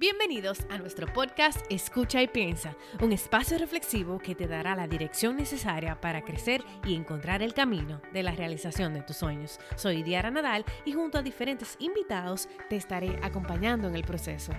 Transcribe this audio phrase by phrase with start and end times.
[0.00, 5.36] Bienvenidos a nuestro podcast Escucha y Piensa, un espacio reflexivo que te dará la dirección
[5.36, 9.58] necesaria para crecer y encontrar el camino de la realización de tus sueños.
[9.74, 14.52] Soy Diara Nadal y junto a diferentes invitados te estaré acompañando en el proceso.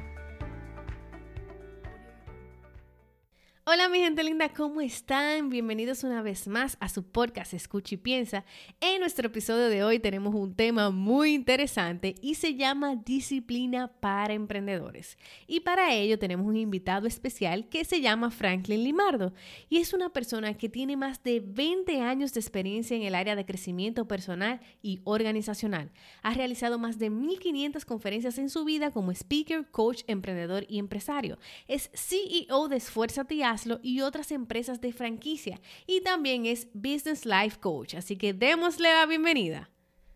[3.71, 5.51] Hola mi gente linda, ¿cómo están?
[5.51, 8.43] Bienvenidos una vez más a su podcast Escucha y Piensa.
[8.81, 14.33] En nuestro episodio de hoy tenemos un tema muy interesante y se llama Disciplina para
[14.33, 15.19] Emprendedores.
[15.45, 19.35] Y para ello tenemos un invitado especial que se llama Franklin Limardo
[19.69, 23.35] y es una persona que tiene más de 20 años de experiencia en el área
[23.35, 25.91] de crecimiento personal y organizacional.
[26.23, 31.37] Ha realizado más de 1500 conferencias en su vida como speaker, coach, emprendedor y empresario.
[31.67, 33.43] Es CEO de Esfuérzate y
[33.81, 35.59] y otras empresas de franquicia.
[35.87, 37.95] Y también es Business Life Coach.
[37.95, 39.69] Así que démosle la bienvenida.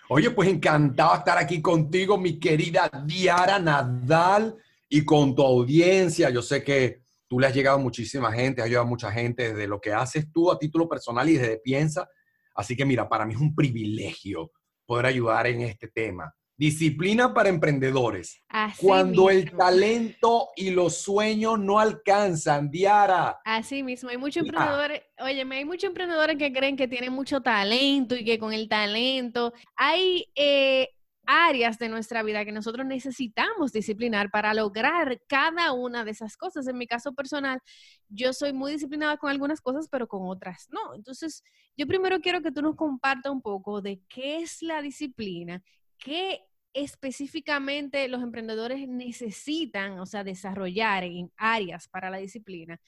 [0.10, 4.58] Oye, pues encantado estar aquí contigo, mi querida Diara Nadal,
[4.90, 6.30] y con tu audiencia.
[6.30, 9.50] Yo sé que tú le has llegado a muchísima gente, has ayudado a mucha gente
[9.50, 12.08] desde lo que haces tú a título personal y desde Piensa.
[12.54, 14.52] Así que mira, para mí es un privilegio
[14.86, 16.32] poder ayudar en este tema.
[16.64, 18.42] Disciplina para emprendedores.
[18.78, 23.42] Cuando el talento y los sueños no alcanzan, Diara.
[23.44, 28.16] Así mismo, hay muchos emprendedores, oye, hay muchos emprendedores que creen que tienen mucho talento
[28.16, 30.88] y que con el talento hay eh,
[31.26, 36.66] áreas de nuestra vida que nosotros necesitamos disciplinar para lograr cada una de esas cosas.
[36.70, 37.60] En mi caso personal,
[38.08, 40.96] yo soy muy disciplinada con algunas cosas, pero con otras no.
[40.96, 41.44] Entonces,
[41.76, 45.62] yo primero quiero que tú nos compartas un poco de qué es la disciplina
[46.04, 46.42] ¿qué
[46.74, 52.80] específicamente los emprendedores necesitan, o sea, desarrollar en áreas para la disciplina?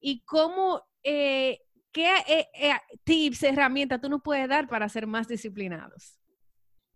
[0.00, 5.28] Y cómo, eh, qué eh, eh, tips, herramientas tú nos puedes dar para ser más
[5.28, 6.18] disciplinados?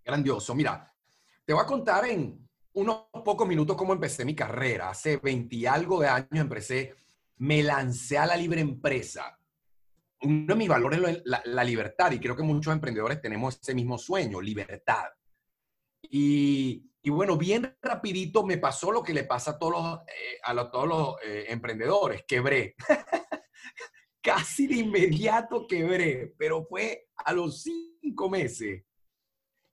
[0.04, 0.54] Grandioso.
[0.54, 0.92] Mira,
[1.44, 4.90] te voy a contar en unos pocos minutos cómo empecé mi carrera.
[4.90, 6.94] Hace 20 y algo de años empecé,
[7.38, 9.38] me lancé a la libre empresa.
[10.22, 13.74] Uno de mis valores es la, la libertad y creo que muchos emprendedores tenemos ese
[13.74, 15.06] mismo sueño, libertad.
[16.10, 20.70] Y, bueno, bien rapidito me pasó lo que le pasa a todos los, eh, a,
[20.70, 22.74] todos los eh, emprendedores, quebré.
[24.22, 28.84] Casi de inmediato quebré, pero fue a los cinco meses.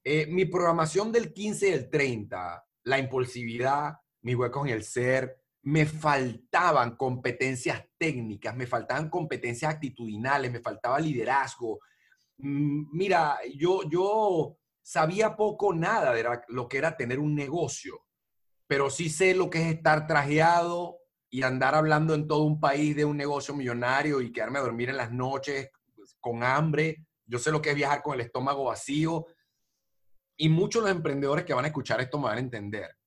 [0.04, 5.40] Eh, mi programación del 15 y del 30, la impulsividad, mis huecos en el ser,
[5.64, 11.80] me faltaban competencias técnicas, me faltaban competencias actitudinales, me faltaba liderazgo.
[12.38, 18.06] Mm, mira, yo, yo sabía poco nada de lo que era tener un negocio,
[18.68, 21.00] pero sí sé lo que es estar trajeado
[21.30, 24.90] y andar hablando en todo un país de un negocio millonario y quedarme a dormir
[24.90, 27.08] en las noches pues, con hambre.
[27.26, 29.26] Yo sé lo que es viajar con el estómago vacío.
[30.38, 32.98] Y muchos de los emprendedores que van a escuchar esto me van a entender.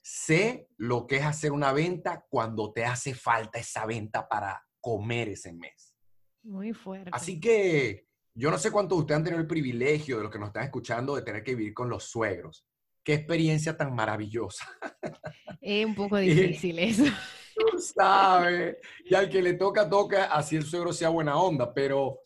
[0.00, 5.28] Sé lo que es hacer una venta cuando te hace falta esa venta para comer
[5.30, 5.96] ese mes.
[6.42, 7.10] Muy fuerte.
[7.12, 8.05] Así que
[8.36, 10.64] yo no sé cuántos de ustedes han tenido el privilegio de los que nos están
[10.64, 12.66] escuchando de tener que vivir con los suegros.
[13.02, 14.66] Qué experiencia tan maravillosa.
[15.60, 17.04] Es un poco difícil eso.
[17.56, 18.76] Tú sabes.
[19.04, 22.20] Y al que le toca, toca, así el suegro sea buena onda, pero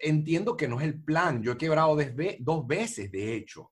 [0.00, 1.42] entiendo que no es el plan.
[1.44, 1.96] Yo he quebrado
[2.40, 3.70] dos veces, de hecho.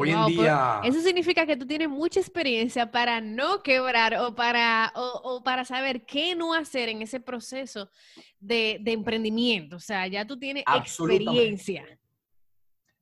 [0.00, 0.80] Hoy en día...
[0.84, 6.04] Eso significa que tú tienes mucha experiencia para no quebrar o para, o, para saber
[6.06, 7.90] qué no hacer en ese proceso
[8.38, 9.74] de, emprendimiento.
[9.74, 11.84] O sea, ya tú tienes experiencia.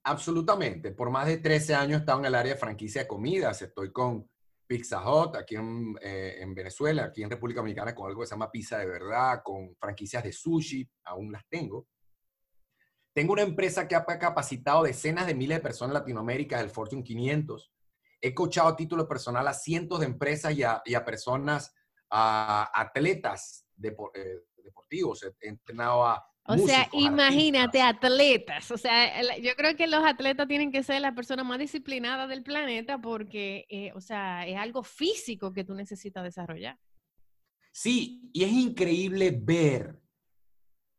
[0.05, 0.91] Absolutamente.
[0.93, 3.61] Por más de 13 años he estado en el área de franquicia de comidas.
[3.61, 4.27] Estoy con
[4.67, 8.35] Pizza Hut aquí en, eh, en, Venezuela, aquí en República Dominicana con algo que se
[8.35, 11.89] llama Pizza de Verdad, con franquicias de sushi, aún las tengo.
[13.17, 17.03] Tengo una empresa que ha capacitado decenas de miles de personas en Latinoamérica del Fortune
[17.03, 17.73] 500.
[18.21, 21.75] He coachado a título personal a cientos de empresas y a, personas,
[22.11, 23.95] a atletas eh,
[24.63, 25.23] deportivos.
[25.41, 28.71] He entrenado a o sea, imagínate, atletas.
[28.71, 32.43] O sea, yo creo que los atletas tienen que ser la persona más disciplinada del
[32.43, 36.79] planeta porque, eh, o sea, es algo físico que tú necesitas desarrollar.
[37.73, 39.99] Sí, y es increíble ver.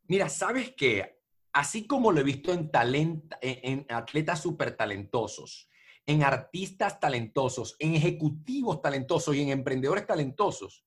[0.08, 1.17] Mira, ¿sabes qué?
[1.52, 2.70] Así como lo he visto en,
[3.40, 5.68] en, atletas súper talentosos,
[6.06, 10.84] en artistas talentosos, en ejecutivos talentosos y en emprendedores talentosos,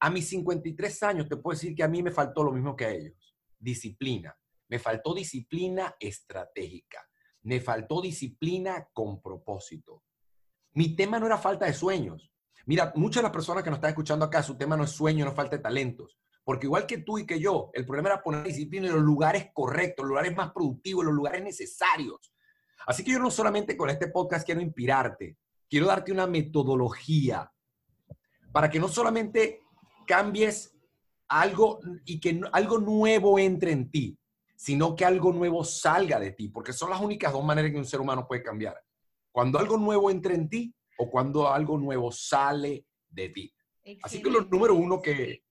[0.00, 2.84] a mis 53 años te puedo decir que a mí me faltó lo mismo que
[2.84, 4.36] a ellos, disciplina.
[4.68, 7.06] Me faltó disciplina estratégica.
[7.42, 10.04] Me faltó disciplina con propósito.
[10.72, 12.32] Mi tema no era falta de sueños.
[12.66, 15.24] Mira, muchas de las personas que nos están escuchando acá, su tema no es sueño,
[15.24, 16.18] no falta de talentos.
[16.44, 19.50] Porque igual que tú y que yo, el problema era poner disciplina en los lugares
[19.52, 22.32] correctos, los lugares más productivos, los lugares necesarios.
[22.86, 25.36] Así que yo no solamente con este podcast quiero inspirarte,
[25.70, 27.50] quiero darte una metodología
[28.52, 29.60] para que no solamente
[30.06, 30.76] cambies
[31.28, 34.18] algo y que algo nuevo entre en ti,
[34.56, 37.86] sino que algo nuevo salga de ti, porque son las únicas dos maneras que un
[37.86, 38.76] ser humano puede cambiar.
[39.30, 43.54] Cuando algo nuevo entra en ti o cuando algo nuevo sale de ti.
[44.02, 45.42] Así que lo número uno que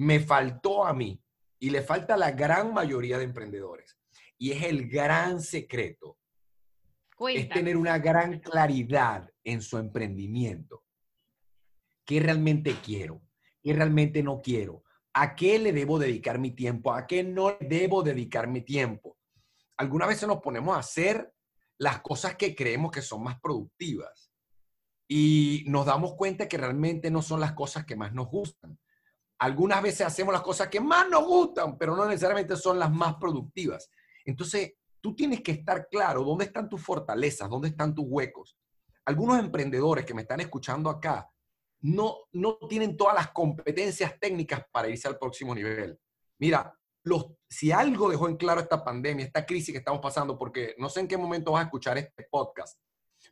[0.00, 1.22] me faltó a mí
[1.58, 3.98] y le falta a la gran mayoría de emprendedores,
[4.38, 6.16] y es el gran secreto,
[7.28, 10.84] es tener una gran claridad en su emprendimiento.
[12.06, 13.20] ¿Qué realmente quiero?
[13.62, 14.84] ¿Qué realmente no quiero?
[15.12, 16.94] ¿A qué le debo dedicar mi tiempo?
[16.94, 19.18] ¿A qué no debo dedicar mi tiempo?
[19.76, 21.30] Algunas veces nos ponemos a hacer
[21.76, 24.32] las cosas que creemos que son más productivas
[25.06, 28.78] y nos damos cuenta que realmente no son las cosas que más nos gustan.
[29.40, 33.14] Algunas veces hacemos las cosas que más nos gustan, pero no necesariamente son las más
[33.16, 33.90] productivas.
[34.24, 38.56] Entonces, tú tienes que estar claro dónde están tus fortalezas, dónde están tus huecos.
[39.06, 41.28] Algunos emprendedores que me están escuchando acá
[41.80, 45.98] no, no tienen todas las competencias técnicas para irse al próximo nivel.
[46.38, 50.74] Mira, los, si algo dejó en claro esta pandemia, esta crisis que estamos pasando, porque
[50.78, 52.78] no sé en qué momento vas a escuchar este podcast,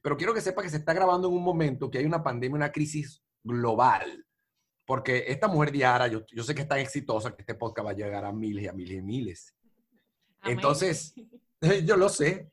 [0.02, 2.56] pero quiero que sepa que se está grabando en un momento que hay una pandemia,
[2.56, 4.24] una crisis global.
[4.88, 7.90] Porque esta mujer Diara, yo, yo sé que es tan exitosa que este podcast va
[7.90, 9.54] a llegar a miles y a miles y miles.
[10.44, 11.12] Entonces,
[11.84, 12.50] yo lo sé.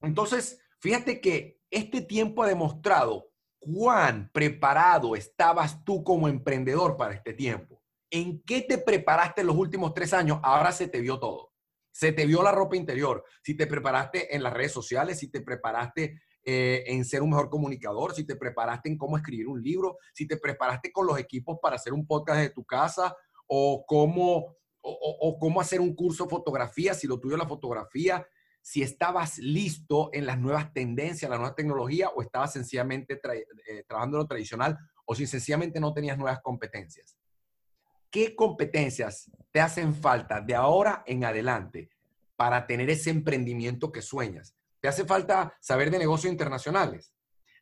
[0.00, 3.28] Entonces, fíjate que este tiempo ha demostrado
[3.58, 7.82] cuán preparado estabas tú como emprendedor para este tiempo.
[8.10, 10.40] ¿En qué te preparaste en los últimos tres años?
[10.42, 11.52] Ahora se te vio todo.
[11.90, 13.26] Se te vio la ropa interior.
[13.42, 17.48] Si te preparaste en las redes sociales, si te preparaste eh, en ser un mejor
[17.48, 21.58] comunicador, si te preparaste en cómo escribir un libro, si te preparaste con los equipos
[21.62, 23.16] para hacer un podcast de tu casa
[23.46, 28.26] o cómo, o, cómo hacer un curso de fotografía, si lo tuyo la fotografía,
[28.60, 33.20] si estabas listo en las nuevas tendencias, la nueva tecnología, o estabas sencillamente
[33.68, 37.16] eh, trabajando en lo tradicional, o si sencillamente no tenías nuevas competencias.
[38.10, 41.88] ¿Qué competencias te hacen falta de ahora en adelante
[42.36, 44.54] para tener ese emprendimiento que sueñas?
[44.82, 47.14] ¿Te hace falta saber de negocios internacionales?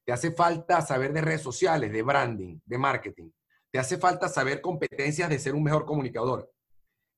[0.05, 3.31] ¿Te hace falta saber de redes sociales, de branding, de marketing?
[3.71, 6.51] ¿Te hace falta saber competencias de ser un mejor comunicador?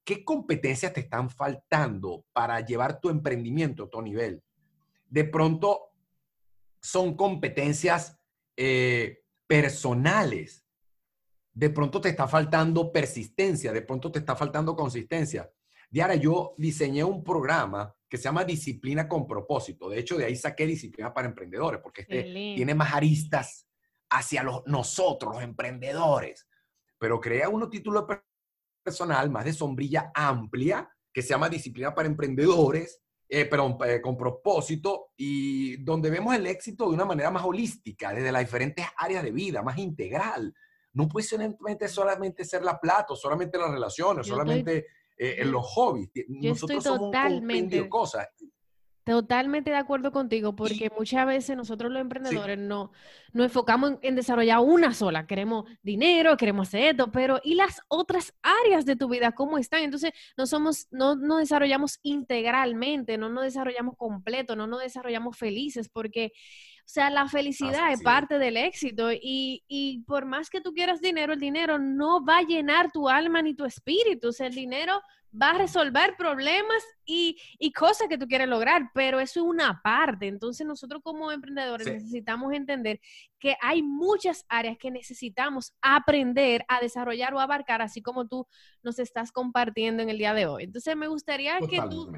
[0.04, 4.42] ¿qué competencias te están faltando para llevar tu emprendimiento a otro nivel?
[5.06, 5.92] De pronto
[6.80, 8.18] son competencias
[8.56, 10.66] eh, personales.
[11.52, 15.50] De pronto te está faltando persistencia, de pronto te está faltando consistencia.
[15.90, 19.88] Diara, yo diseñé un programa que se llama Disciplina con propósito.
[19.88, 23.66] De hecho, de ahí saqué Disciplina para Emprendedores, porque este tiene más aristas
[24.10, 26.46] hacia los, nosotros, los emprendedores.
[26.98, 28.06] Pero crea uno título
[28.84, 34.14] personal, más de sombrilla amplia, que se llama Disciplina para Emprendedores, eh, perdón, eh, con
[34.14, 39.22] propósito, y donde vemos el éxito de una manera más holística, desde las diferentes áreas
[39.22, 40.54] de vida, más integral.
[40.92, 44.84] No puede solamente, solamente ser la plata, solamente las relaciones, solamente
[45.16, 46.10] eh, los hobbies.
[46.28, 48.28] Nosotros somos totalmente, un de cosas.
[49.04, 52.92] Totalmente de acuerdo contigo, porque muchas veces nosotros los emprendedores no
[53.32, 55.26] nos enfocamos en, desarrollar una sola.
[55.26, 59.82] Queremos dinero, queremos hacer esto, pero ¿y las otras áreas de tu vida cómo están?
[59.82, 65.88] Entonces, no somos, no nos desarrollamos integralmente, no nos desarrollamos completo, no nos desarrollamos felices,
[65.88, 66.32] porque,
[66.84, 71.00] o sea, la felicidad es parte del éxito y, y por más que tú quieras
[71.00, 74.28] dinero, el dinero no va a llenar tu alma ni tu espíritu.
[74.28, 75.00] O sea, el dinero
[75.40, 77.36] va a resolver problemas y,
[77.74, 80.26] cosas que tú quieres lograr, pero eso es una parte.
[80.26, 83.00] Entonces nosotros como emprendedores necesitamos entender
[83.38, 88.46] que hay muchas áreas que necesitamos aprender a desarrollar o abarcar, así como tú
[88.82, 90.64] nos estás compartiendo en el día de hoy.
[90.64, 92.12] Entonces me gustaría que tú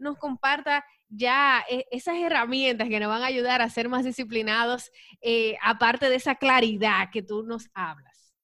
[0.00, 4.90] nos compartas ya eh, esas herramientas que nos van a ayudar a ser más disciplinados,
[5.20, 8.34] eh, aparte de esa claridad que tú nos hablas.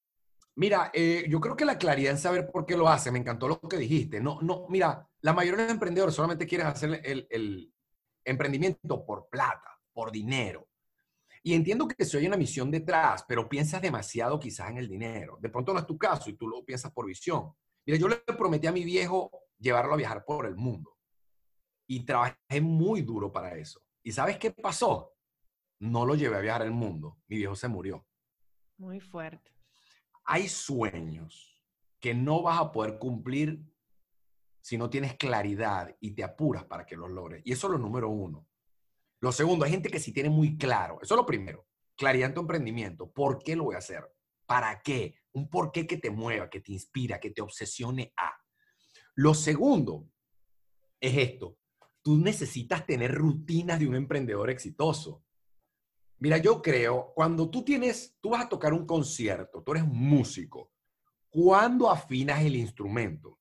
[0.55, 3.47] Mira, eh, yo creo que la claridad en saber por qué lo hace, me encantó
[3.47, 4.19] lo que dijiste.
[4.19, 7.71] No, no, mira, la mayoría de los emprendedores solamente quieren hacer el,
[8.25, 10.67] emprendimiento por plata, por dinero.
[11.43, 15.37] Y entiendo que se oye una misión detrás, pero piensas demasiado quizás en el dinero.
[15.39, 17.53] De pronto no es tu caso y tú lo piensas por visión.
[17.85, 20.96] Mira, yo le prometí a mi viejo llevarlo a viajar por el mundo.
[21.87, 23.81] Y trabajé muy duro para eso.
[24.03, 25.13] ¿Y sabes qué pasó?
[25.79, 27.19] No lo llevé a viajar al mundo.
[27.27, 28.05] Mi viejo se murió.
[28.77, 29.57] Muy fuerte
[30.27, 31.63] hay sueños
[31.99, 33.63] que no vas a poder cumplir
[34.61, 37.41] si no tienes claridad y te apuras para que los logres.
[37.45, 38.45] Y eso es lo número uno.
[39.21, 40.99] Lo segundo, hay gente que sí tiene muy claro.
[41.01, 41.65] Eso es lo primero.
[41.95, 43.09] Claridad en tu emprendimiento.
[43.09, 44.03] ¿Por qué lo voy a hacer?
[44.45, 45.15] ¿Para qué?
[45.31, 48.29] Un por qué que te mueva, que te inspira, que te obsesione a.
[49.15, 50.09] Lo segundo
[50.99, 51.57] es esto.
[52.07, 55.25] Tú necesitas tener rutinas de un emprendedor exitoso.
[56.19, 60.71] Mira, yo creo, cuando tú tienes, tú vas a tocar un concierto, tú eres músico,
[61.29, 63.39] ¿cuándo afinas el instrumento?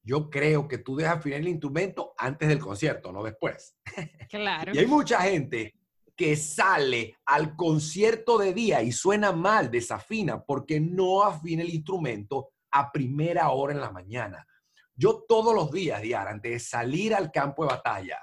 [0.00, 3.76] Yo creo que tú dejas afinar el instrumento antes del concierto, no después.
[4.30, 4.70] Claro.
[4.72, 5.74] y hay mucha gente
[6.14, 12.50] que sale al concierto de día y suena mal, desafina, porque no afina el instrumento
[12.70, 14.46] a primera hora en la mañana.
[14.96, 18.18] Yo todos los días, Diara, antes de salir al campo de batalla,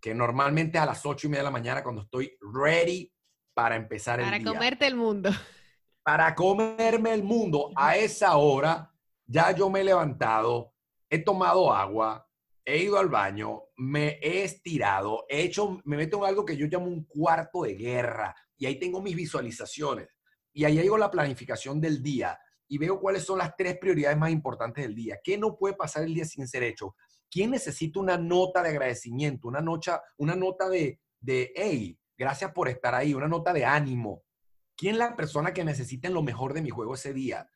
[0.00, 3.10] que normalmente a las ocho y media de la mañana cuando estoy ready
[3.54, 4.46] para empezar el Para día.
[4.46, 5.30] comerte el mundo.
[6.02, 7.70] Para comerme el mundo.
[7.74, 8.92] A esa hora
[9.26, 10.74] ya yo me he levantado,
[11.08, 12.28] he tomado agua,
[12.62, 16.66] he ido al baño, me he estirado, he hecho, me meto en algo que yo
[16.66, 20.08] llamo un cuarto de guerra y ahí tengo mis visualizaciones
[20.52, 22.38] y ahí hago la planificación del día
[22.74, 25.20] y veo cuáles son las tres prioridades más importantes del día.
[25.22, 26.96] ¿Qué no puede pasar el día sin ser hecho?
[27.30, 32.68] ¿Quién necesita una nota de agradecimiento, una, nocha, una nota de, de, hey, gracias por
[32.68, 34.24] estar ahí, una nota de ánimo?
[34.76, 37.48] ¿Quién es la persona que necesita lo mejor de mi juego ese día?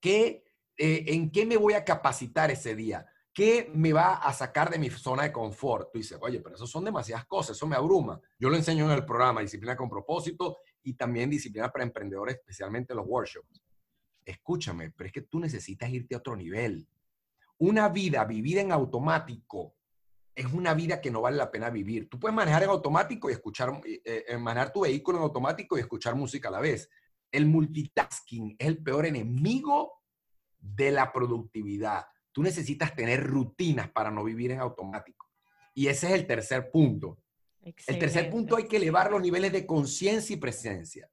[0.00, 0.44] ¿Qué,
[0.76, 3.08] eh, ¿En qué me voy a capacitar ese día?
[3.34, 5.90] ¿Qué me va a sacar de mi zona de confort?
[5.90, 8.20] Tú dices, oye, pero eso son demasiadas cosas, eso me abruma.
[8.38, 12.94] Yo lo enseño en el programa Disciplina con propósito y también Disciplina para Emprendedores, especialmente
[12.94, 13.65] los workshops.
[14.26, 16.86] Escúchame, pero es que tú necesitas irte a otro nivel.
[17.58, 19.76] Una vida vivida en automático
[20.34, 22.10] es una vida que no vale la pena vivir.
[22.10, 25.80] Tú puedes manejar en automático y escuchar, eh, eh, manejar tu vehículo en automático y
[25.80, 26.90] escuchar música a la vez.
[27.32, 30.02] El multitasking es el peor enemigo
[30.58, 32.04] de la productividad.
[32.32, 35.30] Tú necesitas tener rutinas para no vivir en automático.
[35.72, 37.18] Y ese es el tercer punto.
[37.62, 37.92] Excelente.
[37.92, 41.08] El tercer punto hay que elevar los niveles de conciencia y presencia.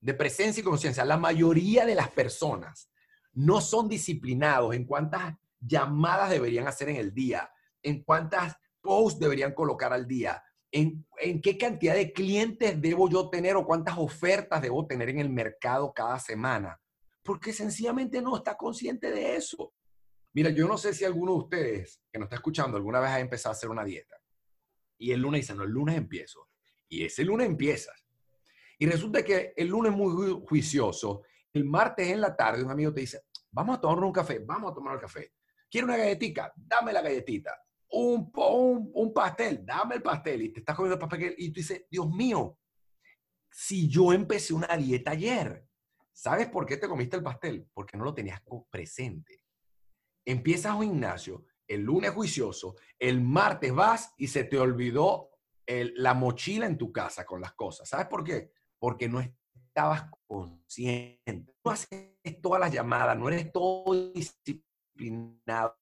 [0.00, 1.04] De presencia y conciencia.
[1.04, 2.90] La mayoría de las personas
[3.32, 7.50] no son disciplinados en cuántas llamadas deberían hacer en el día,
[7.82, 13.30] en cuántas posts deberían colocar al día, en, en, qué cantidad de clientes debo yo
[13.30, 16.80] tener o cuántas ofertas debo tener en el mercado cada semana.
[17.22, 19.74] Porque sencillamente no está consciente de eso.
[20.32, 23.20] Mira, yo no sé si alguno de ustedes que nos está escuchando alguna vez ha
[23.20, 24.16] empezado a hacer una dieta.
[24.98, 26.48] Y el lunes dice, no, el lunes empiezo.
[26.88, 28.05] Y ese lunes empiezas.
[28.78, 33.00] Y resulta que el lunes muy juicioso, el martes en la tarde un amigo te
[33.00, 35.32] dice, vamos a tomar un café, vamos a tomar el café.
[35.70, 36.52] ¿Quiere una galletita?
[36.54, 37.58] Dame la galletita.
[37.90, 40.42] Un, un, pastel, dame el pastel.
[40.42, 42.58] Y te estás comiendo el pastel y tú dices, Dios mío,
[43.50, 45.66] si yo empecé una dieta ayer,
[46.12, 47.66] ¿sabes por qué te comiste el pastel?
[47.72, 49.42] Porque no lo tenías presente.
[50.24, 55.30] Empiezas un gimnasio, el lunes juicioso, el martes vas y se te olvidó
[55.66, 57.88] la mochila en tu casa con las cosas.
[57.88, 58.52] ¿Sabes por qué?
[58.78, 61.54] Porque no estabas consciente.
[61.64, 65.76] No haces todas las llamadas, no eres todo disciplinado,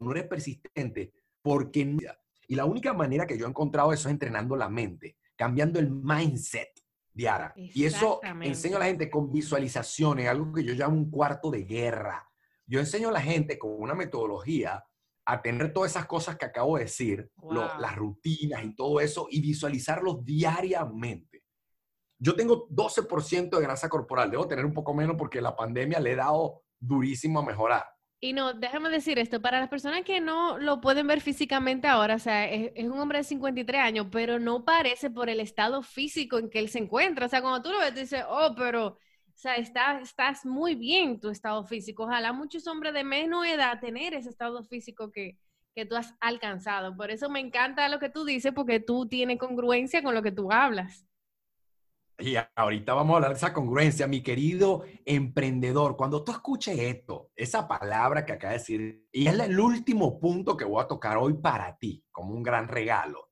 [0.00, 1.12] no eres persistente,
[1.42, 2.00] porque no.
[2.48, 5.90] Y la única manera que yo he encontrado eso es entrenando la mente, cambiando el
[5.90, 6.70] mindset
[7.12, 7.52] diaria.
[7.54, 11.62] Y eso enseño a la gente con visualizaciones, algo que yo llamo un cuarto de
[11.62, 12.28] guerra.
[12.66, 14.84] Yo enseño a la gente con una metodología
[15.26, 17.52] a tener todas esas cosas que acabo de decir, wow.
[17.52, 21.29] lo, las rutinas y todo eso, y visualizarlos diariamente.
[22.22, 26.12] Yo tengo 12% de grasa corporal, debo tener un poco menos porque la pandemia le
[26.12, 27.84] he dado durísimo a mejorar.
[28.22, 32.16] Y no, déjame decir esto, para las personas que no lo pueden ver físicamente ahora,
[32.16, 35.82] o sea, es, es, un hombre de 53 años, pero no parece por el estado
[35.82, 37.24] físico en que él se encuentra.
[37.24, 38.98] O sea, cuando tú lo ves, tú dices, oh, pero, o
[39.34, 42.04] sea, está, estás muy bien tu estado físico.
[42.04, 45.38] Ojalá muchos hombres de menos edad tener ese estado físico que,
[45.74, 46.94] que tú has alcanzado.
[46.94, 50.32] Por eso me encanta lo que tú dices, porque tú tienes congruencia con lo que
[50.32, 51.06] tú hablas.
[52.20, 55.96] Y ahorita vamos a hablar de esa congruencia, mi querido emprendedor.
[55.96, 60.56] Cuando tú escuches esto, esa palabra que acaba de decir, y es el último punto
[60.56, 63.30] que voy a tocar hoy para ti, como un gran regalo.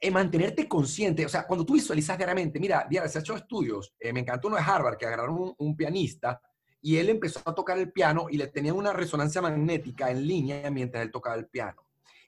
[0.00, 3.92] En mantenerte consciente, o sea, cuando tú visualizas diariamente, mira, Diana, se ha hecho estudios,
[3.98, 6.40] eh, me encantó uno de Harvard, que agarraron un, un, pianista
[6.80, 10.70] y él empezó a tocar el piano y le tenían una resonancia magnética en línea
[10.70, 11.86] mientras él tocaba el piano.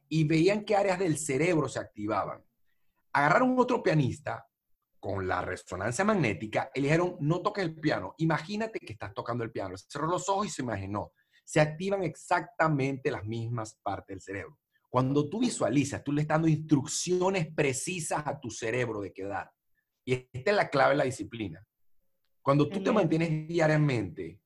[0.08, 2.44] Y veían qué áreas del cerebro se activaban.
[3.14, 4.46] Agarraron otro pianista,
[5.02, 9.50] con la resonancia magnética, le dijeron, no toques el piano, imagínate que estás tocando el
[9.50, 9.74] piano.
[9.76, 11.10] Cerró los ojos y se imaginó.
[11.44, 14.60] Se activan exactamente las mismas partes del cerebro.
[14.88, 19.50] Cuando tú visualizas, tú le estás dando instrucciones precisas a tu cerebro de quedar.
[20.04, 21.66] Y esta es la clave de la disciplina.
[22.40, 24.40] Cuando tú te mantienes diariamente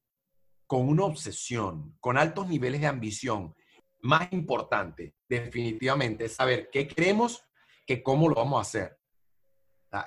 [0.67, 3.55] con una obsesión, con altos niveles de ambición,
[4.01, 7.45] más importante definitivamente es saber qué queremos
[7.87, 8.96] que cómo lo vamos a hacer.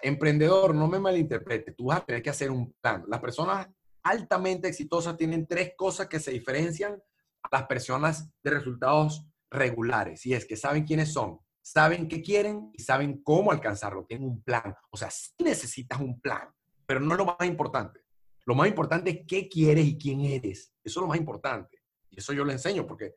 [0.02, 3.04] Emprendedor, no me malinterprete, tú vas a tener que hacer un plan.
[3.08, 3.68] Las personas
[4.04, 7.02] altamente exitosas tienen tres cosas que se diferencian
[7.44, 10.26] a las personas de resultados regulares.
[10.26, 14.06] Y es que saben quiénes son, saben qué quieren y saben cómo alcanzarlo.
[14.06, 14.76] Tienen un plan.
[14.90, 16.50] O sea, sí necesitas un plan,
[16.86, 18.02] pero no es lo más importante.
[18.46, 20.74] Lo más importante es qué quieres y quién eres.
[20.84, 21.82] Eso es lo más importante.
[22.10, 23.16] Y eso yo le enseño porque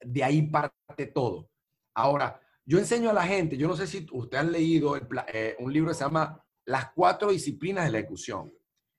[0.00, 1.50] de ahí parte todo.
[1.94, 5.72] Ahora, yo enseño a la gente, yo no sé si usted han leído eh, un
[5.72, 8.52] libro que se llama Las cuatro disciplinas de la ejecución.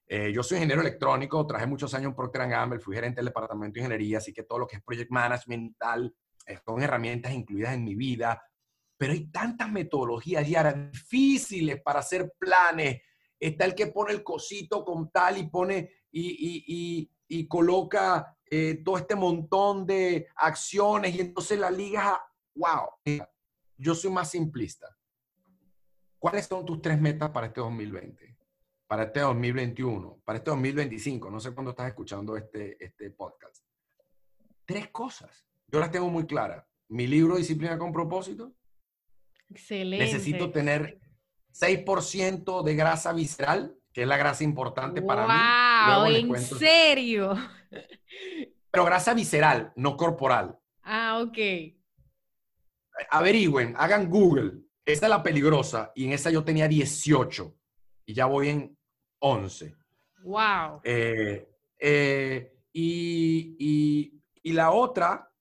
[0.08, 3.76] Eh, yo soy ingeniero electrónico, trabajé muchos años en Procter Gamble, fui gerente del departamento
[3.76, 6.14] de ingeniería, así que todo lo que es project management tal,
[6.46, 8.44] eh, son herramientas incluidas en mi vida.
[8.98, 13.02] Pero hay tantas metodologías ya difíciles para hacer planes.
[13.40, 18.38] Está el que pone el cosito con tal y pone y, y coloca
[18.84, 22.22] todo este montón de acciones y entonces la liga,
[22.54, 22.90] wow,
[23.82, 24.96] yo soy más simplista.
[26.20, 28.38] ¿Cuáles son tus tres metas para este 2020?
[28.86, 33.66] Para este 2021, para este 2025, no sé cuándo estás escuchando este, este podcast.
[34.66, 35.48] Tres cosas.
[35.68, 36.64] Yo las tengo muy claras.
[36.90, 38.54] Mi libro Disciplina con propósito.
[39.50, 40.06] Excelente.
[40.06, 41.00] Necesito tener
[41.54, 46.14] 6% de grasa visceral, que es la grasa importante para mí.
[46.22, 46.36] ¡Wow!
[46.36, 47.36] ¿En serio?
[48.70, 50.60] Pero grasa visceral, no corporal.
[50.84, 51.81] Ah, ok
[53.10, 54.64] averigüen, hagan Google.
[54.86, 57.56] Esa es la peligrosa y en esa yo tenía 18
[58.06, 58.78] y ya voy en
[59.20, 59.76] 11.
[60.24, 60.82] Wow.
[60.84, 61.48] Eh,
[61.80, 65.32] eh, y, la otra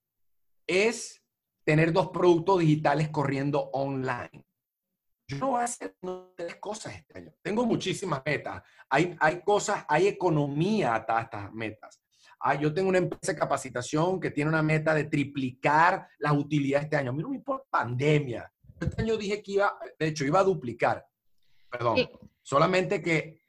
[0.66, 1.22] es
[1.64, 4.44] tener dos productos digitales corriendo online.
[5.26, 5.96] Yo no voy a hacer
[6.36, 7.32] tres cosas este año.
[7.42, 8.62] Tengo muchísimas metas.
[8.88, 11.99] Hay, hay cosas, hay economía a estas metas.
[12.40, 16.84] Ah, yo tengo una empresa de capacitación que tiene una meta de triplicar las utilidades
[16.84, 17.10] este año.
[17.10, 18.50] A mí no me importa pandemia.
[18.80, 21.06] Este año dije que iba, de hecho, iba a duplicar.
[21.70, 21.98] Perdón.
[22.40, 23.42] Solamente que,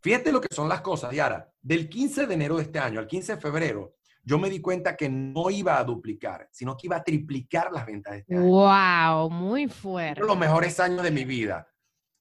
[0.00, 1.52] fíjate lo que son las cosas, Yara.
[1.60, 4.96] Del 15 de enero de este año al 15 de febrero, yo me di cuenta
[4.96, 8.44] que no iba a duplicar, sino que iba a triplicar las ventas de este año.
[8.44, 9.30] ¡Wow!
[9.30, 10.20] Muy fuerte.
[10.20, 11.66] Los mejores años de mi vida.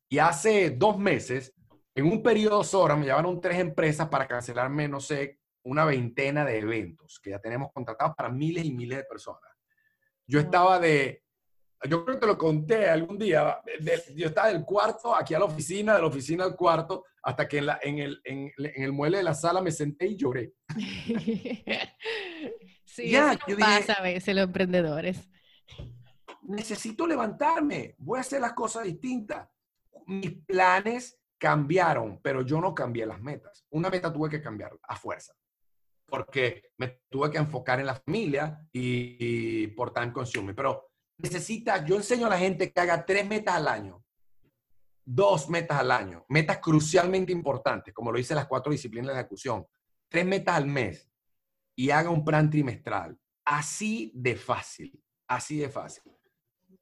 [0.10, 1.54] Y hace dos meses,
[1.94, 6.44] en un periodo de horas, me llevaron tres empresas para cancelarme, no sé, una veintena
[6.46, 9.52] de eventos que ya tenemos contratados para miles y miles de personas.
[10.26, 11.24] Yo estaba de,
[11.88, 13.62] yo creo que te lo conté algún día,
[14.16, 17.60] yo estaba del cuarto aquí a la oficina, de la oficina al cuarto, hasta que
[17.60, 20.54] en, la, en, el, en, el mueble de la sala me senté y lloré.
[22.86, 25.30] sí, ya, eso pasa a veces los emprendedores.
[26.44, 29.48] Necesito levantarme, voy a hacer las cosas distintas.
[30.08, 33.66] Mis planes cambiaron, pero yo no cambié las metas.
[33.70, 35.34] Una meta tuve que cambiar a fuerza
[36.12, 40.54] porque me tuve que enfocar en la familia y, por tan consume.
[40.54, 44.04] Pero necesita, yo enseño a la gente que haga tres metas al año,
[45.06, 49.66] dos metas al año, metas crucialmente importantes, como lo dice las cuatro disciplinas de ejecución,
[50.10, 51.10] tres metas al mes
[51.76, 53.18] y haga un plan trimestral.
[53.46, 56.04] Así de fácil, así de fácil.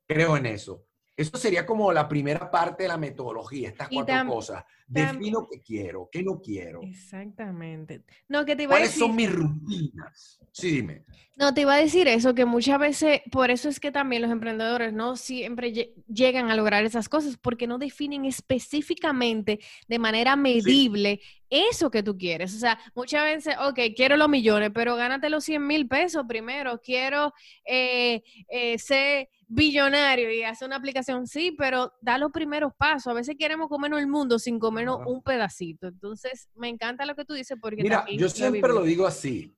[0.07, 0.87] Creo en eso.
[1.15, 4.63] Eso sería como la primera parte de la metodología, estas cuatro cosas.
[4.89, 6.81] Defino qué quiero, qué no quiero.
[6.81, 8.03] Exactamente.
[8.27, 10.39] No, que te iba ¿Cuáles son mis rutinas?
[10.51, 11.05] Sí, dime.
[11.35, 14.31] No, te iba a decir eso, que muchas veces, por eso es que también los
[14.31, 21.21] emprendedores no siempre llegan a lograr esas cosas, porque no definen específicamente, de manera medible,
[21.49, 22.53] eso que tú quieres.
[22.55, 26.81] O sea, muchas veces, ok, quiero los millones, pero gánate los 100 mil pesos primero.
[26.81, 33.07] Quiero eh, eh, ser billonario y hace una aplicación, sí, pero da los primeros pasos.
[33.07, 35.87] A veces queremos comernos el mundo sin comernos un pedacito.
[35.87, 37.83] Entonces, me encanta lo que tú dices porque...
[37.83, 39.55] Mira, yo siempre lo digo así.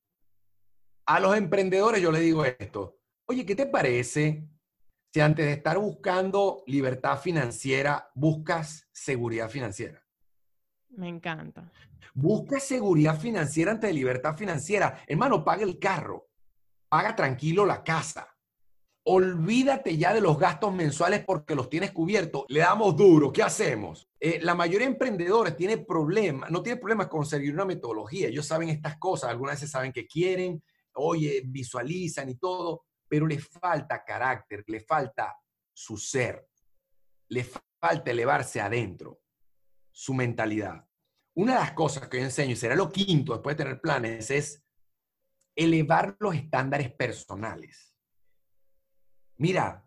[1.06, 2.98] A los emprendedores yo les digo esto.
[3.28, 4.48] Oye, ¿qué te parece
[5.14, 10.04] si antes de estar buscando libertad financiera, buscas seguridad financiera?
[10.90, 11.72] Me encanta.
[12.14, 15.04] Busca seguridad financiera antes de libertad financiera.
[15.08, 16.28] Hermano, paga el carro.
[16.90, 18.28] Paga tranquilo la casa
[19.04, 22.46] Olvídate ya de los gastos mensuales porque los tienes cubiertos.
[22.50, 23.34] Le damos duro.
[23.34, 24.08] ¿Qué hacemos?
[24.20, 28.28] Eh, la mayoría de emprendedores tiene problemas, no tiene problemas con seguir una metodología.
[28.28, 33.40] Ellos saben estas cosas, algunas veces saben que quieren, oye, visualizan y todo, pero le
[33.40, 35.36] falta carácter, le falta
[35.74, 36.48] su ser,
[37.30, 39.22] le falta elevarse adentro,
[39.92, 40.86] su mentalidad.
[41.34, 44.30] Una de las cosas que yo enseño, y será lo quinto después de tener planes,
[44.30, 44.64] es
[45.56, 47.91] elevar los estándares personales
[49.42, 49.84] mira,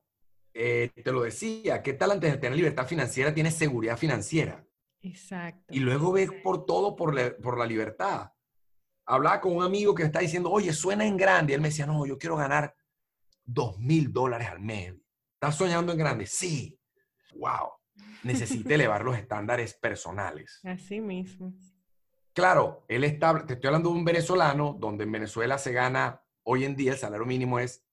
[0.52, 4.66] eh, te lo decía, ¿qué tal antes de tener libertad financiera tienes seguridad financiera?
[5.00, 5.72] Exacto.
[5.72, 8.32] Y luego ves por todo por la, por la libertad.
[9.06, 11.52] Hablaba con un amigo que me está diciendo, oye, suena en grande.
[11.52, 12.74] Y él me decía, no, yo quiero ganar
[13.44, 14.94] dos mil dólares al mes.
[15.34, 16.26] ¿Estás soñando en grande?
[16.26, 16.76] Sí.
[17.36, 17.74] Wow.
[18.24, 20.58] Necesita elevar los estándares personales.
[20.64, 21.54] Así mismo.
[22.32, 26.64] Claro, él está, te estoy hablando de un venezolano, donde en Venezuela se gana, hoy
[26.64, 27.83] en día el salario mínimo es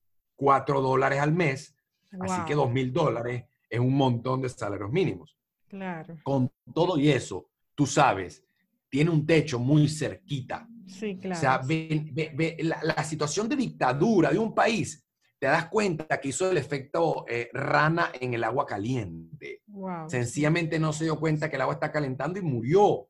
[0.42, 1.76] 4 dólares al mes.
[2.20, 5.38] Así que dos mil dólares es un montón de salarios mínimos.
[5.68, 6.18] Claro.
[6.24, 8.44] Con todo y eso, tú sabes,
[8.90, 10.68] tiene un techo muy cerquita.
[10.88, 11.38] Sí, claro.
[11.38, 15.06] O sea, ve, la, situación de dictadura de un país,
[15.38, 19.62] te das cuenta que hizo el efecto eh, rana en el agua caliente.
[20.08, 23.08] Sencillamente no se dio cuenta que el agua está calentando y murió.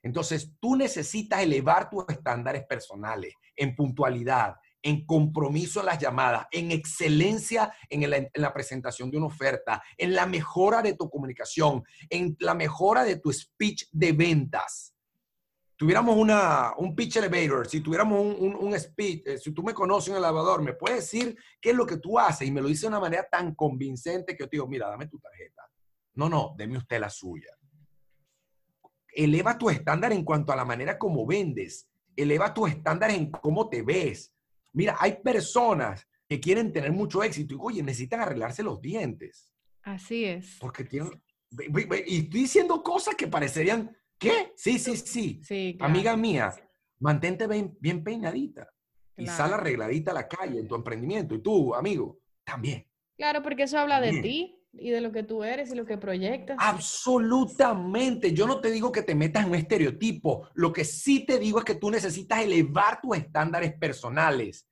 [0.00, 6.70] Entonces, tú necesitas elevar tus estándares personales en puntualidad, en compromiso en las llamadas, en
[6.70, 12.54] excelencia en, la presentación de una oferta, en la mejora de tu comunicación, en la
[12.54, 14.94] mejora de tu speech de ventas.
[15.76, 20.16] Tuviéramos una, un pitch elevator, si tuviéramos un, speech, eh, si tú me conoces en
[20.16, 22.82] el elevador, me puedes decir qué es lo que tú haces y me lo dice
[22.82, 25.62] de una manera tan convincente que yo te digo, mira, dame tu tarjeta.
[26.14, 27.50] No, no, deme usted la suya.
[29.14, 31.88] Eleva tu estándar en cuanto a la manera como vendes.
[32.16, 34.34] Eleva tu estándar en cómo te ves
[34.72, 39.54] Mira, hay personas que quieren tener mucho éxito y, oye, necesitan arreglarse los dientes.
[39.82, 40.56] Así es.
[40.60, 41.22] Porque tienen...
[42.06, 44.52] Y estoy diciendo cosas que parecerían, ¿qué?
[44.54, 45.40] Sí, sí, sí.
[45.42, 46.52] sí Amiga mía,
[46.98, 48.68] mantente bien, peinadita
[49.16, 51.34] y sal arregladita a la calle en tu emprendimiento.
[51.34, 52.86] Y tú, amigo, también.
[53.16, 55.98] Claro, porque eso habla de ti y de lo que tú eres y lo que
[55.98, 56.56] proyectas.
[56.60, 58.32] Absolutamente.
[58.32, 60.48] Yo no te digo que te metas en un estereotipo.
[60.54, 64.68] Lo que sí te digo es que tú necesitas elevar tus estándares personales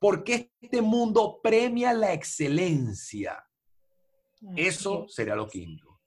[0.00, 3.44] porque este mundo premia la excelencia.
[4.56, 6.00] Eso sería lo quinto.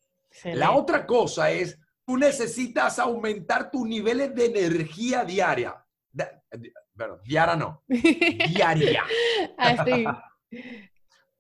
[0.46, 5.86] La otra cosa es, tú necesitas aumentar tus niveles de energía diaria.
[7.24, 7.84] Diaria no.
[7.88, 9.04] Diaria.
[9.58, 10.06] Así.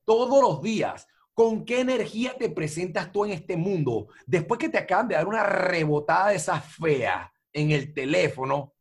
[0.05, 1.07] Todos los días.
[1.33, 4.07] ¿Con qué energía te presentas tú en este mundo?
[4.25, 8.73] Después que te acaban de dar una rebotada de esa fea en el teléfono,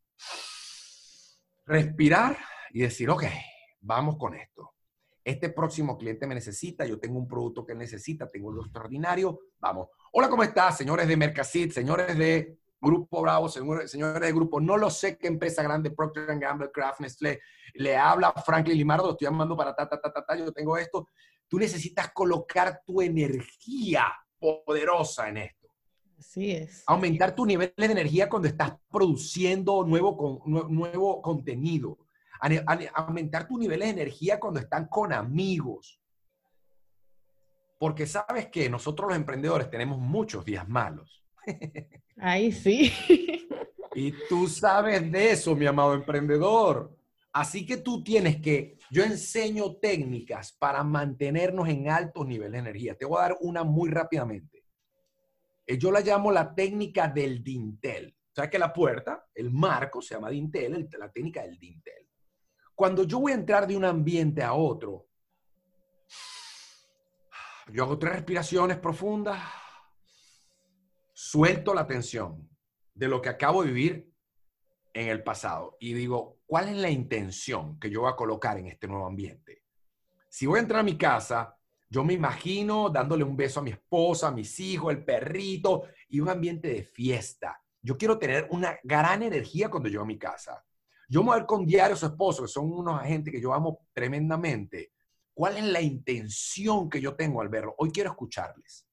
[1.64, 2.36] respirar
[2.72, 3.24] y decir, ok,
[3.80, 4.74] vamos con esto.
[5.24, 9.88] Este próximo cliente me necesita, yo tengo un producto que necesita, tengo lo extraordinario, vamos.
[10.12, 14.90] Hola, ¿cómo estás, señores de Mercasit, señores de Grupo Bravo, señores, de Grupo, no lo
[14.90, 17.40] sé qué empresa grande, Procter Gamble, Kraft, Nestlé,
[17.74, 21.08] le habla Franklin Limardo, estoy llamando para ta, ta, ta, ta, ta, yo tengo esto.
[21.52, 24.06] Tú necesitas colocar tu energía
[24.40, 25.68] poderosa en esto.
[26.18, 26.82] Así es.
[26.86, 31.98] Aumentar tu nivel de energía cuando estás produciendo nuevo, nuevo contenido
[32.94, 36.00] aumentar tu nivel de energía cuando están con amigos.
[37.78, 41.22] Porque sabes que nosotros los emprendedores tenemos muchos días malos.
[42.16, 42.90] Ahí sí.
[43.94, 46.96] Y tú sabes de eso, mi amado emprendedor.
[47.32, 52.94] Así que tú tienes que, yo enseño técnicas para mantenernos en altos niveles de energía.
[52.94, 54.66] Te voy a dar una muy rápidamente.
[55.66, 58.14] Eh, yo la llamo la técnica del dintel.
[58.32, 62.08] O sea que la puerta, el marco se llama dintel, la técnica del dintel.
[62.74, 65.08] Cuando yo voy a entrar de un ambiente a otro,
[67.72, 69.40] yo hago tres respiraciones profundas,
[71.12, 72.48] suelto la tensión
[72.94, 74.11] de lo que acabo de vivir
[74.94, 78.66] en el pasado y digo, ¿cuál es la intención que yo voy a colocar en
[78.66, 79.62] este nuevo ambiente?
[80.28, 81.56] Si voy a entrar a mi casa,
[81.88, 86.20] yo me imagino dándole un beso a mi esposa, a mis hijos, el perrito y
[86.20, 87.62] un ambiente de fiesta.
[87.82, 90.64] Yo quiero tener una gran energía cuando llego a mi casa.
[91.08, 94.92] Yo me voy con Diario su esposo, que son unos agentes que yo amo tremendamente.
[95.34, 97.74] ¿Cuál es la intención que yo tengo al verlo?
[97.76, 98.86] Hoy quiero escucharles.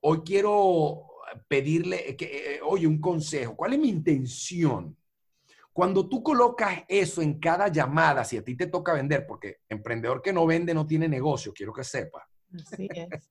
[0.00, 1.06] Hoy quiero
[1.48, 3.56] pedirle, que, eh, oye, un consejo.
[3.56, 4.96] ¿Cuál es mi intención?
[5.74, 10.22] Cuando tú colocas eso en cada llamada, si a ti te toca vender, porque emprendedor
[10.22, 12.26] que no vende no tiene negocio, quiero que sepa.
[12.54, 13.28] Así es.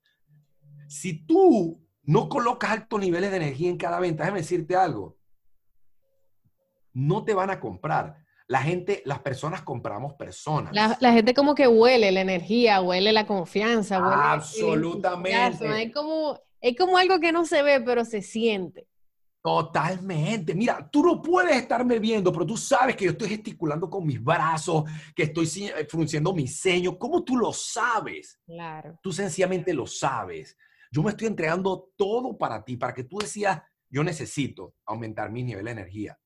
[0.88, 5.17] si tú no colocas altos niveles de energía en cada venta, déjame decirte algo
[6.93, 8.15] no te van a comprar.
[8.47, 10.73] La gente, las personas compramos personas.
[10.73, 13.99] La, gente como que huele la energía, huele la confianza.
[13.99, 15.84] Huele Absolutamente.
[15.84, 18.88] Es como, es como algo que no se ve, pero se siente.
[19.43, 20.56] Totalmente.
[20.56, 24.23] Mira, tú no puedes estarme viendo, pero tú sabes que yo estoy gesticulando con mis
[24.23, 26.97] brazos, que estoy eh, frunciendo mi ceño.
[26.97, 28.39] ¿Cómo tú lo sabes?
[28.45, 28.97] Claro.
[29.03, 30.58] Tú sencillamente lo sabes.
[30.89, 35.43] Yo me estoy entregando todo para ti, para que tú decías, yo necesito aumentar mi
[35.43, 36.17] nivel de energía.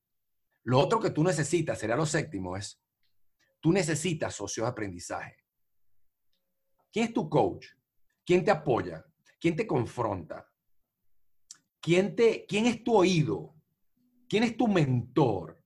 [0.62, 2.80] Lo otro que tú necesitas, sería lo séptimo, es,
[3.58, 5.36] tú necesitas socios de aprendizaje.
[6.92, 7.66] ¿Quién es tu coach?
[8.24, 9.04] ¿Quién te apoya?
[9.40, 10.47] ¿Quién te confronta?
[11.80, 13.54] ¿Quién, te, ¿Quién es tu oído?
[14.28, 15.62] ¿Quién es tu mentor?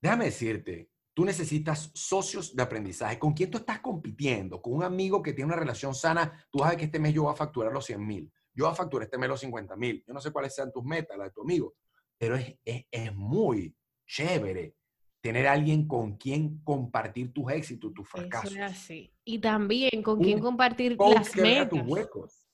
[0.00, 3.18] Déjame decirte, tú necesitas socios de aprendizaje.
[3.18, 4.60] ¿Con quién tú estás compitiendo?
[4.60, 6.46] Con un amigo que tiene una relación sana.
[6.50, 8.32] Tú sabes que este mes yo voy a facturar los 100 mil.
[8.54, 10.04] Yo voy a facturar este mes los 50 mil.
[10.06, 11.74] Yo no sé cuáles sean tus metas, la de tu amigo,
[12.18, 13.74] pero es, es, es muy
[14.06, 14.74] chévere
[15.22, 18.50] tener alguien con quien compartir tus éxitos, tus fracasos.
[18.50, 19.14] Eso es así.
[19.24, 21.68] Y también con quien compartir las metas.
[21.70, 22.48] tus huecos.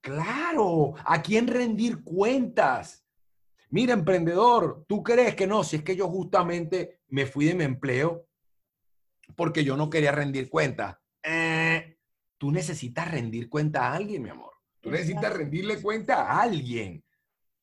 [0.00, 3.06] Claro, a quién rendir cuentas.
[3.70, 5.64] Mira, emprendedor, ¿tú crees que no?
[5.64, 8.26] Si es que yo justamente me fui de mi empleo
[9.36, 10.96] porque yo no quería rendir cuentas.
[11.22, 11.96] Eh,
[12.36, 14.52] tú necesitas rendir cuenta a alguien, mi amor.
[14.80, 17.04] Tú necesitas rendirle cuenta a alguien,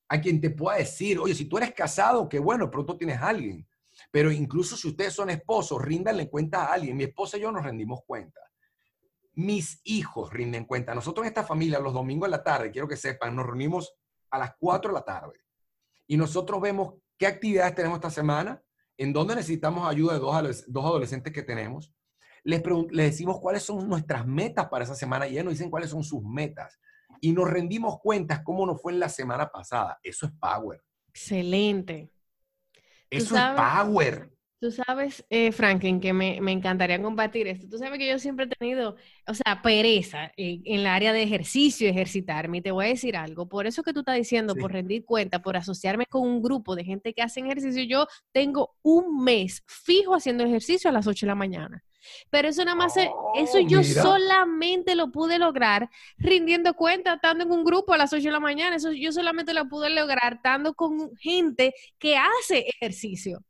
[0.07, 3.27] a quien te pueda decir, oye, si tú eres casado, qué bueno, pronto tienes a
[3.27, 3.67] alguien.
[4.09, 6.95] Pero incluso si ustedes son esposos, ríndanle cuenta a alguien.
[6.95, 8.39] Mi esposa y yo nos rendimos cuenta.
[9.39, 10.93] Mis hijos rinden cuenta.
[10.93, 13.95] Nosotros en esta familia, los domingos en la tarde, quiero que sepan, nos reunimos
[14.29, 15.39] a las 4 de la tarde.
[16.07, 18.61] Y nosotros vemos qué actividades tenemos esta semana,
[18.97, 21.95] en dónde necesitamos ayuda de dos, dos adolescentes que tenemos.
[22.43, 25.91] Les, les decimos cuáles son nuestras metas para esa semana y ellos nos dicen cuáles
[25.91, 26.77] son sus metas.
[27.21, 29.99] Y nos rendimos cuentas cómo nos fue en la semana pasada.
[30.03, 30.83] Eso es power.
[31.07, 32.11] Excelente.
[33.09, 34.33] Eso es power.
[34.61, 37.69] Tú sabes, eh, Franklin, que me, encantaría compartir esto.
[37.69, 41.87] Tú sabes que yo siempre he tenido, o sea, pereza en, el área de ejercicio
[41.87, 42.57] ejercitarme.
[42.57, 43.47] Y te voy a decir algo.
[43.47, 46.83] Por eso que tú estás diciendo, por rendir cuenta, por asociarme con un grupo de
[46.83, 51.27] gente que hace ejercicio, yo tengo un mes fijo haciendo ejercicio a las 8 de
[51.27, 51.83] la mañana.
[52.29, 57.51] Pero eso nada más, eso oh, yo solamente lo pude lograr rindiendo cuenta, estando en
[57.51, 58.75] un grupo a las 8 de la mañana.
[58.75, 63.41] Eso yo solamente lo pude lograr estando con gente que hace ejercicio.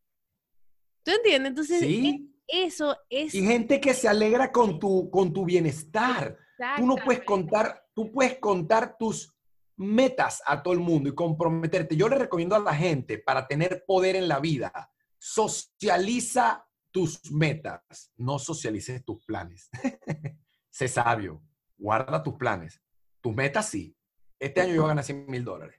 [1.10, 1.50] ¿Tú entiendes?
[1.50, 3.34] Entonces, e, eso es...
[3.34, 6.38] Y gente que se alegra con tu, con tu bienestar.
[6.78, 9.36] Tú no puedes contar, tú puedes contar tus
[9.76, 11.96] metas a todo el mundo y comprometerte.
[11.96, 18.12] Yo le recomiendo a la gente para tener poder en la vida, socializa tus metas,
[18.16, 19.68] no socialices tus planes.
[20.70, 21.42] sé sabio,
[21.76, 22.80] guarda tus planes.
[23.20, 23.98] Tus metas sí.
[24.38, 25.79] Este año yo voy a ganar 100 mil dólares.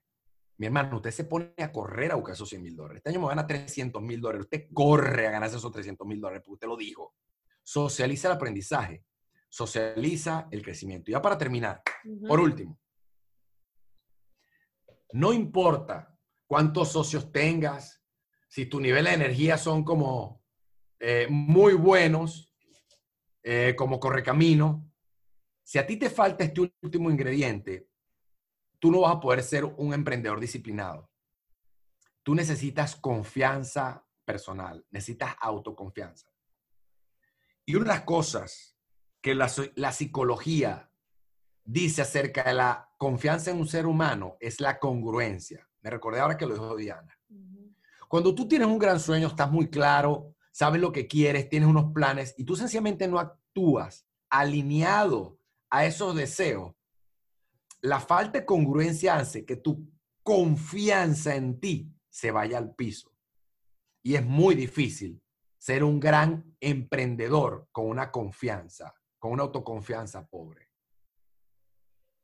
[0.60, 2.98] Mi hermano, usted se pone a correr a buscar esos 100 mil dólares.
[2.98, 4.42] Este año me gana 300 mil dólares.
[4.42, 7.14] Usted corre a ganarse esos 300 mil dólares porque usted lo dijo.
[7.62, 9.06] Socializa el aprendizaje.
[9.48, 11.10] Socializa el crecimiento.
[11.10, 11.80] Y ya para terminar,
[12.28, 12.78] por último,
[15.14, 16.14] no importa
[16.46, 18.04] cuántos socios tengas,
[18.46, 20.42] si tu nivel de energía son como
[20.98, 22.54] eh, muy bunos,
[23.42, 24.92] eh, como Correcamino,
[25.62, 27.88] si a ti te falta este último ingrediente,
[28.80, 31.08] tú no vas a poder ser un emprendedor disciplinado.
[32.24, 36.28] Tú necesitas confianza personal, necesitas autoconfianza.
[37.64, 38.76] Y una de las cosas
[39.20, 40.90] que la, la psicología
[41.62, 45.68] dice acerca de la confianza en un ser humano es la congruencia.
[45.82, 47.16] Me recordé ahora que lo dijo Diana.
[48.08, 51.92] Cuando tú tienes un gran sueño, estás muy claro sabes lo que quieres, tienes unos
[51.92, 55.38] planes y tú sencillamente no actúas alineado
[55.70, 56.74] a esos deseos,
[57.82, 59.88] la falta de congruencia hace que tu
[60.22, 63.14] confianza en ti se vaya al piso.
[64.02, 65.22] Y es muy difícil
[65.58, 70.70] ser un gran emprendedor con una confianza, con una autoconfianza pobre.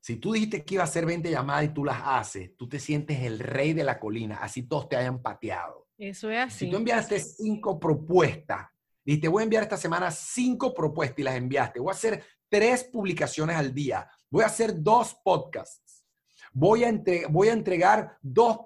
[0.01, 2.79] Si tú dijiste que iba a hacer 20 llamadas y tú las haces, tú te
[2.79, 5.89] sientes el rey de la colina, así todos te hayan pateado.
[5.99, 6.67] Eso es así.
[6.67, 8.69] Si tú enviaste cinco propuestas
[9.05, 12.25] y te voy a enviar esta semana cinco propuestas y las enviaste, voy a hacer
[12.49, 16.05] tres publicaciones al día, voy a hacer dos podcasts,
[16.53, 18.59] voy a, entregar dos,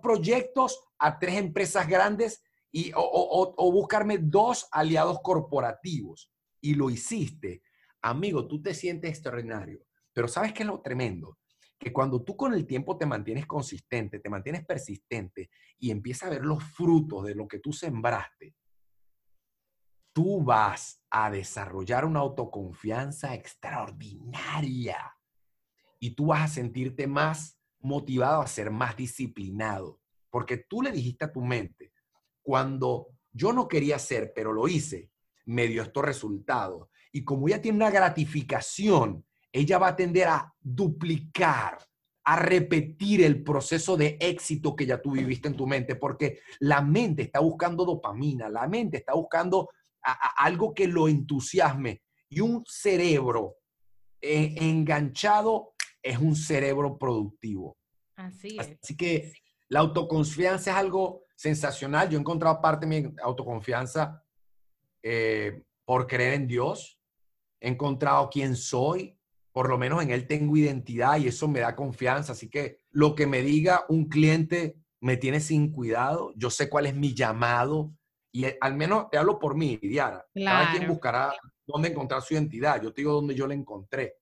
[0.00, 7.62] proyectos a tres empresas grandes y, o, o buscarme dos aliados corporativos y lo hiciste.
[8.02, 9.84] Amigo, tú te sientes extraordinario.
[10.12, 11.38] Pero ¿sabes qué es lo tremendo?
[11.78, 16.30] que cuando tú con el tiempo te mantienes consistente, te mantienes persistente y empiezas a
[16.30, 18.54] ver los frutos de lo que tú sembraste,
[20.18, 24.96] tú vas a desarrollar una autoconfianza extraordinaria
[26.00, 31.26] y tú vas a sentirte más motivado a ser más disciplinado, porque tú le dijiste
[31.26, 31.92] a tu mente,
[32.42, 35.12] cuando yo no quería hacer, pero lo hice,
[35.46, 36.88] me dio estos resultados.
[37.12, 41.78] Y como ya tiene una gratificación ella va a tender a duplicar,
[42.24, 46.82] a repetir el proceso de éxito que ya tú viviste en tu mente, porque la
[46.82, 49.68] mente está buscando dopamina, la mente está buscando
[50.36, 53.56] algo que lo entusiasme y un cerebro
[54.20, 57.76] eh, enganchado es un cerebro productivo.
[58.16, 58.78] Así es.
[58.82, 59.32] Así que
[59.68, 62.08] la autoconfianza es algo sensacional.
[62.08, 64.24] Yo he encontrado parte de mi autoconfianza
[65.02, 67.00] eh, por creer en Dios.
[67.60, 69.18] He encontrado quién soy,
[69.52, 72.32] por lo menos en él tengo identidad y eso me da confianza.
[72.32, 76.32] Así que lo que me diga un cliente me tiene sin cuidado.
[76.36, 77.92] Yo sé cuál es mi llamado
[78.32, 80.24] y eh, al menos te hablo por mí, Diana.
[80.34, 81.34] Cada quien buscará
[81.66, 82.80] dónde encontrar su identidad.
[82.82, 84.16] Yo te digo dónde yo la encontré.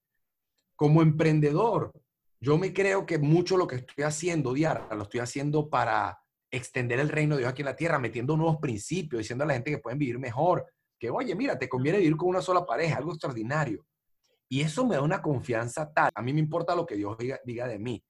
[0.75, 1.93] Como emprendedor,
[2.41, 6.19] yo me creo que mucho lo que estoy haciendo, Diana, lo estoy haciendo para
[6.51, 9.55] extender el reino de Dios aquí en la tierra, metiendo nuevos principios, diciendo a la
[9.55, 10.67] gente que pueden vivir mejor,
[10.99, 13.85] que oye, mira, te conviene vivir con una sola pareja, algo extraordinario.
[14.49, 16.11] Y eso me da una confianza tal.
[16.15, 18.03] A mí me importa lo que Dios diga, diga de mí.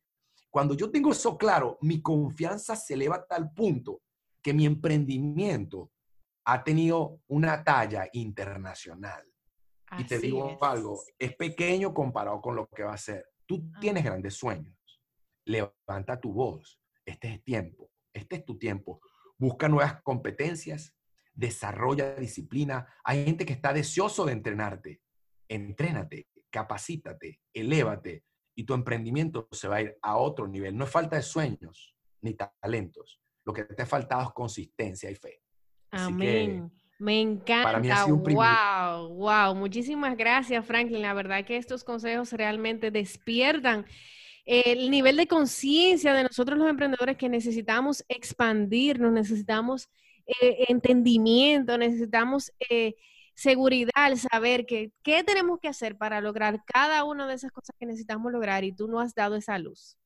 [0.51, 4.03] Cuando yo tengo eso claro, mi confianza se eleva a tal punto
[4.47, 5.91] que mi emprendimiento
[6.45, 9.25] ha tenido una talla internacional.
[9.99, 13.27] y te digo algo, es pequeño comparado con lo que va a ser.
[13.45, 15.03] Tú tienes grandes sueños.
[15.45, 16.81] Levanta tu voz.
[17.05, 17.91] Este es tiempo.
[18.13, 19.01] Este es tu tiempo.
[19.37, 20.95] Busca nuevas competencias.
[21.35, 22.87] Desarrolla disciplina.
[23.03, 25.01] Hay gente que está deseoso de entrenarte.
[25.49, 28.23] Entrénate, capacítate, elévate
[28.55, 30.77] y tu emprendimiento se va a ir a otro nivel.
[30.77, 33.21] No es falta de sueños ni talentos.
[33.47, 35.41] Lo que te ha faltado es consistencia y fe.
[35.93, 36.71] Amén.
[36.99, 37.63] Me encanta.
[37.63, 39.55] Para mí ha sido un wow, wow.
[39.55, 41.03] Muchísimas gracias, Franklin.
[41.03, 43.87] La verdad que estos consejos realmente despiertan
[44.45, 49.89] el nivel de conciencia de nosotros los emprendedores que necesitamos expandirnos, necesitamos
[50.27, 52.95] eh, entendimiento, necesitamos eh,
[53.35, 57.77] seguridad al saber que qué tenemos que hacer para lograr cada una de esas cosas
[57.79, 59.99] que necesitamos lograr y tú no has dado esa luz.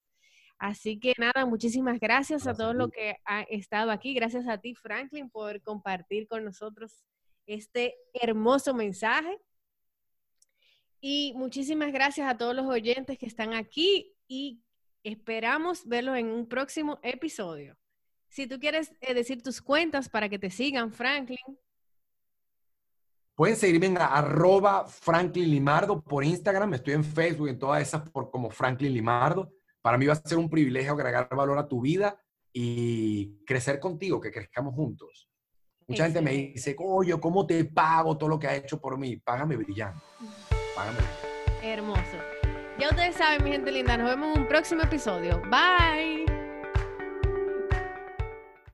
[0.61, 4.13] Así que nada, muchísimas gracias, a todos los que han estado aquí.
[4.13, 7.03] Gracias a ti, Franklin, por compartir con nosotros
[7.47, 9.41] este hermoso mensaje.
[11.01, 14.61] Y muchísimas gracias a todos los oyentes que están aquí y
[15.03, 17.79] esperamos verlos en un próximo episodio.
[18.29, 21.39] Si tú quieres eh, decir tus cuentas para que te sigan, Franklin.
[23.35, 26.75] Pueden seguirme en arroba Franklin Limardo por Instagram.
[26.75, 29.51] Estoy en Facebook, en todas esas por como Franklin Limardo.
[29.83, 32.21] Para mí va a ser un privilegio agregar valor a tu vida
[32.53, 35.29] y crecer contigo, que crezcamos juntos.
[35.87, 39.17] Mucha gente me dice, oye, ¿cómo te pago todo lo que has hecho por mí?
[39.17, 40.01] Págame brillando.
[40.75, 41.63] Págame brillando.
[41.63, 42.17] Hermoso.
[42.79, 45.43] Ya ustedes saben, mi gente linda, nos vemos en un próximo episodio.
[45.51, 46.20] Bye.